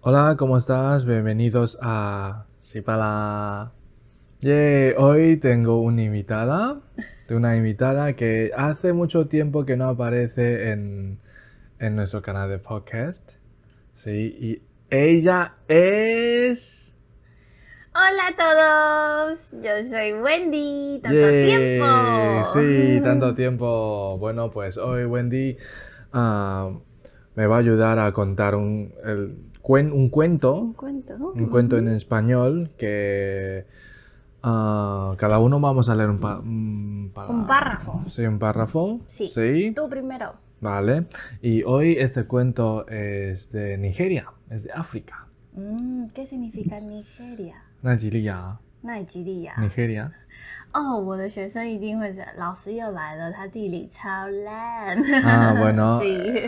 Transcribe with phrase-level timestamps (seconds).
[0.00, 1.04] Hola, ¿cómo estás?
[1.04, 3.72] Bienvenidos a Sipala.
[4.38, 6.78] Yeah, hoy tengo una invitada,
[7.28, 11.18] de una invitada que hace mucho tiempo que no aparece en,
[11.80, 13.32] en nuestro canal de podcast.
[13.96, 16.94] Sí, y ella es...
[17.92, 22.52] Hola a todos, yo soy Wendy, tanto Yeah, tiempo.
[22.54, 24.16] Sí, tanto tiempo.
[24.18, 25.56] Bueno, pues hoy Wendy
[26.12, 26.70] ah,
[27.34, 31.15] me va a ayudar a contar un, el cuen- un cuento Un cuento.
[31.17, 33.65] un cuento en español que
[34.41, 38.03] ah, cada uno vamos a leer un, pa- un pa- Un párrafo.
[38.07, 38.99] Sí, un párrafo.
[39.05, 39.29] Sí.
[39.29, 39.73] Sí.
[39.75, 40.33] Tú primero.
[40.61, 41.05] Vale.
[41.41, 45.27] Y hoy este cuento es de Nigeria, es de África.
[45.53, 47.55] Mm, ¿Qué significa Nigeria?
[47.81, 48.57] Nigeria.
[48.81, 49.53] 奈及利亚。
[49.57, 50.11] Nigeria.
[50.73, 54.97] 哦，我的学生一定会讲，老师又来了，他地理超烂。
[55.23, 56.01] Ah, bueno.
[56.01, 56.07] sí.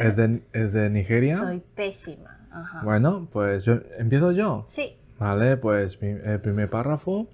[0.00, 1.36] Es de, es de Nigeria.
[1.36, 2.30] Soy pésima.
[2.51, 2.81] Ajá.
[2.83, 4.65] Bueno, pues yo empiezo yo.
[4.67, 4.95] Sí.
[5.19, 7.27] Vale, pues mi- el primer párrafo.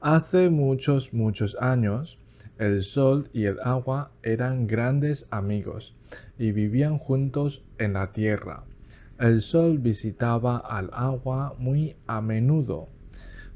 [0.00, 2.18] Hace muchos, muchos años,
[2.58, 5.94] el sol y el agua eran grandes amigos
[6.38, 8.64] y vivían juntos en la tierra.
[9.18, 12.88] El sol visitaba al agua muy a menudo,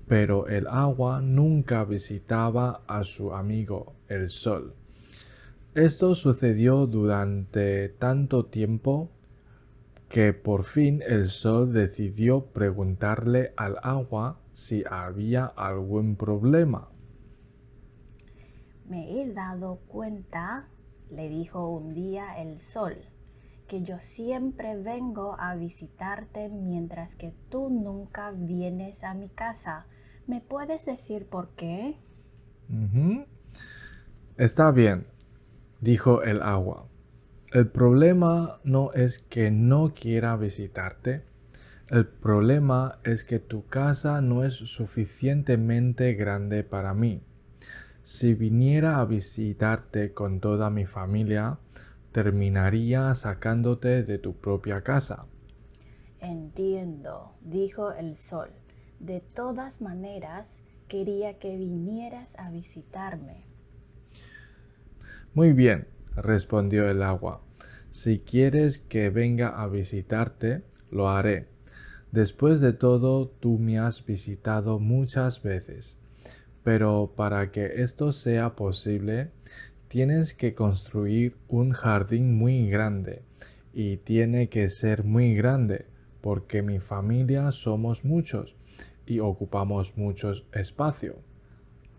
[0.08, 4.74] pero el agua nunca visitaba a su amigo, el sol.
[5.74, 9.10] Esto sucedió durante tanto tiempo
[10.08, 16.88] que por fin el sol decidió preguntarle al agua si había algún problema.
[18.88, 20.68] Me he dado cuenta,
[21.10, 22.96] le dijo un día el sol,
[23.66, 29.86] que yo siempre vengo a visitarte mientras que tú nunca vienes a mi casa.
[30.26, 31.96] ¿Me puedes decir por qué?
[34.38, 35.06] Está bien,
[35.80, 36.86] dijo el agua.
[37.50, 41.22] El problema no es que no quiera visitarte.
[41.88, 47.22] El problema es que tu casa no es suficientemente grande para mí.
[48.02, 51.58] Si viniera a visitarte con toda mi familia,
[52.12, 55.24] terminaría sacándote de tu propia casa.
[56.20, 58.50] Entiendo, dijo el sol.
[59.00, 63.46] De todas maneras, quería que vinieras a visitarme.
[65.32, 65.86] Muy bien,
[66.22, 67.40] respondió el agua.
[67.92, 71.46] Si quieres que venga a visitarte, lo haré.
[72.12, 75.96] Después de todo, tú me has visitado muchas veces.
[76.64, 79.30] Pero para que esto sea posible,
[79.88, 83.22] tienes que construir un jardín muy grande.
[83.72, 85.86] Y tiene que ser muy grande,
[86.20, 88.56] porque mi familia somos muchos
[89.06, 91.16] y ocupamos mucho espacio.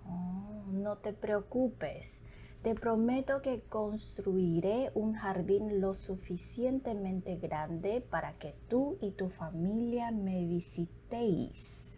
[0.05, 2.21] Oh, no te preocupes.
[2.61, 10.11] Te prometo que construiré un jardín lo suficientemente grande para que tú y tu familia
[10.11, 11.97] me visitéis.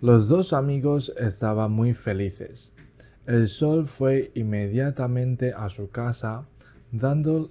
[0.00, 2.72] Los dos amigos estaban muy felices.
[3.26, 6.46] El sol fue inmediatamente a su casa,
[6.90, 7.48] dándole...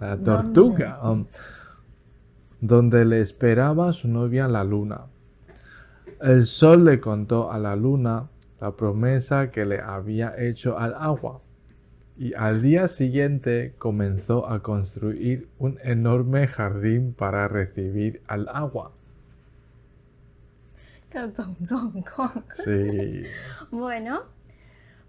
[0.00, 1.00] la tortuga,
[2.60, 5.06] donde le esperaba su novia la luna.
[6.20, 8.28] El sol le contó a la luna
[8.60, 11.40] la promesa que le había hecho al agua
[12.16, 18.90] y al día siguiente comenzó a construir un enorme jardín para recibir al agua.
[22.64, 23.22] Sí.
[23.70, 24.22] Bueno,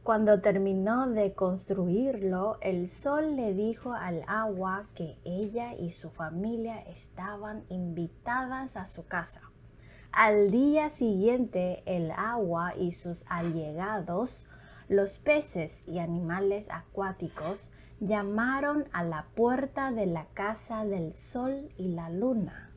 [0.03, 6.81] cuando terminó de construirlo, el sol le dijo al agua que ella y su familia
[6.81, 9.41] estaban invitadas a su casa.
[10.11, 14.47] Al día siguiente, el agua y sus allegados,
[14.87, 21.89] los peces y animales acuáticos, llamaron a la puerta de la casa del sol y
[21.89, 22.71] la luna.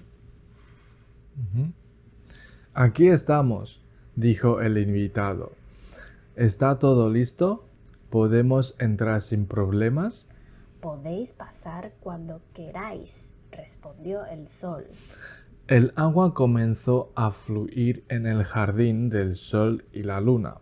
[2.74, 3.82] Aquí estamos,
[4.16, 5.52] dijo el invitado.
[6.36, 7.66] ¿Está todo listo?
[8.10, 10.28] ¿Podemos entrar sin problemas?
[10.80, 14.86] Podéis pasar cuando queráis, respondió el sol.
[15.68, 20.56] El agua comenzó a fluir en el jardín del sol y la luna.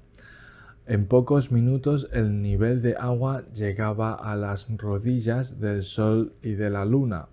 [0.86, 6.68] En pocos minutos el nivel de agua llegaba a las rodillas del sol y de
[6.68, 7.28] la luna.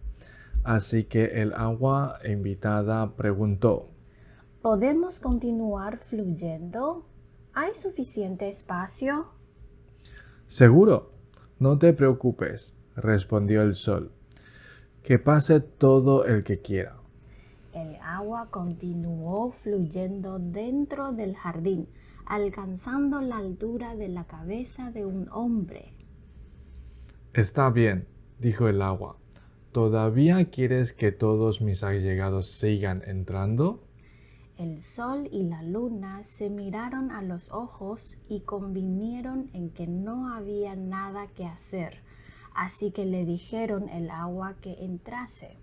[0.63, 3.89] Así que el agua invitada preguntó,
[4.61, 7.05] ¿Podemos continuar fluyendo?
[7.53, 9.27] ¿Hay suficiente espacio?
[10.47, 11.11] Seguro,
[11.59, 14.13] no te preocupes, respondió el sol.
[15.03, 16.97] Que pase todo el que quiera.
[17.77, 21.87] El agua continuó fluyendo dentro del jardín,
[22.25, 25.93] alcanzando la altura de la cabeza de un hombre.
[27.33, 28.07] Está bien,
[28.39, 29.17] dijo el agua.
[29.77, 33.83] ¿todavía quieres que todos mis allegados sigan entrando?
[34.57, 40.33] El sol y la luna se miraron a los ojos y convinieron en que no
[40.33, 42.01] había nada que hacer,
[42.55, 45.59] así que le dijeron el agua que entrase.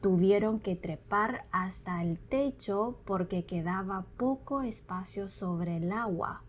[0.00, 6.44] Tuvieron que trepar hasta el techo porque quedaba poco espacio sobre el agua.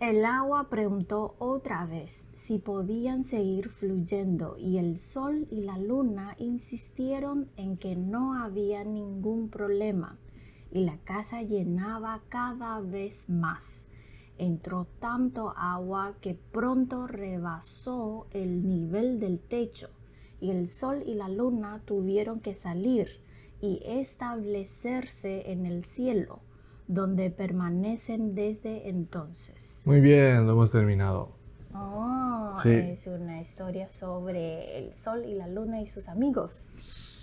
[0.00, 6.36] El agua preguntó otra vez si podían seguir fluyendo y el sol y la luna
[6.38, 10.16] insistieron en que no había ningún problema
[10.70, 13.88] y la casa llenaba cada vez más.
[14.38, 19.90] Entró tanto agua que pronto rebasó el nivel del techo
[20.40, 23.20] y el sol y la luna tuvieron que salir
[23.60, 26.40] y establecerse en el cielo
[26.88, 29.82] donde permanecen desde entonces.
[29.86, 31.30] Muy bien, lo hemos terminado.
[31.74, 32.70] Oh, Sí.
[32.70, 36.70] es una historia sobre el sol y la luna y sus amigos.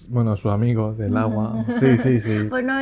[0.09, 1.65] Bueno, su amigo del agua.
[1.79, 2.47] Sí, sí, sí.
[2.49, 2.73] Bueno,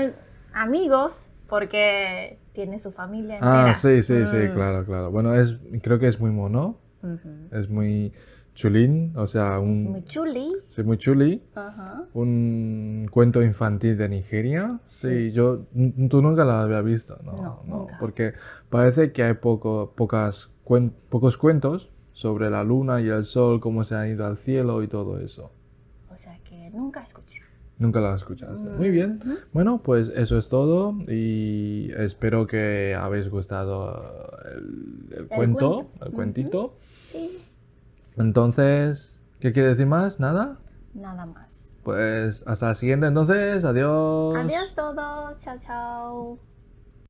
[0.54, 3.70] amigos, porque tiene su familia entera.
[3.72, 4.54] Ah, sí, sí, sí, Mm.
[4.54, 5.12] claro, claro.
[5.12, 7.30] Bueno, es, creo que es muy mono, Ujú.
[7.52, 8.12] es muy
[8.54, 10.52] chulín, o sea, un, Es muy chuli.
[10.68, 11.42] sí, muy chuli.
[11.56, 12.04] Ajá.
[12.14, 14.80] Un cuento infantil de Nigeria.
[14.88, 15.32] Sí, Sí.
[15.32, 15.66] yo,
[16.10, 17.32] tú nunca la había visto, ¿no?
[17.34, 17.98] No, nunca.
[18.00, 18.34] Porque
[18.70, 23.84] parece que hay poco, pocas, cuen- pocos cuentos sobre la luna y el sol, cómo
[23.84, 25.52] se han ido al cielo y todo eso.
[26.10, 27.40] O sea que nunca escuché.
[27.80, 28.70] Nunca la escuchaste.
[28.70, 29.20] Muy bien.
[29.54, 36.06] Bueno, pues eso es todo y espero que habéis gustado el, el cuento, cuento.
[36.06, 36.78] el cuentito.
[38.18, 40.20] Entonces, ¿qué quiere decir más?
[40.20, 40.60] ¿Nada?
[40.94, 41.74] nada más.
[41.84, 43.66] Pues hasta la siguiente entonces.
[43.66, 44.36] Adiós.
[44.36, 45.38] Adiós todos.
[45.40, 46.51] Chao, chao.